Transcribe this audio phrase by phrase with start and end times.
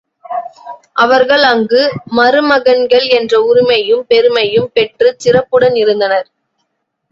[0.95, 1.81] அவர்கள் அங்கு
[2.17, 6.27] மருமகன்கள் என்ற உரிமையும் பெருமையும் பெற்றுச் சிறப்புடன் இருந்தனர்.